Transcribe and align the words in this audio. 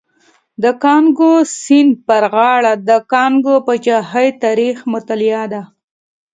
د 0.63 0.65
کانګو 0.83 1.33
سیند 1.61 1.93
پر 2.07 2.23
غاړه 2.33 2.73
د 2.89 2.91
کانګو 3.11 3.55
پاچاهۍ 3.65 4.27
تاریخ 4.43 4.75
مطالعه 4.93 5.43
ده. 5.53 5.61